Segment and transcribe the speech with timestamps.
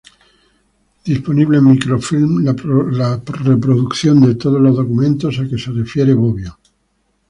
[1.09, 2.39] Disponible en microfilm
[3.01, 3.19] la
[3.49, 6.57] reproducción de todos los documentos a que se refiere Bobbio.